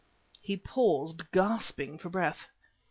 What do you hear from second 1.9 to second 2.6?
for breath.